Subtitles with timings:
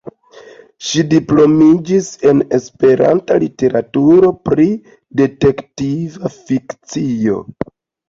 [0.85, 4.69] Ŝi diplomiĝis en esperanta literaturo pri
[5.23, 7.43] detektiv-fikcio.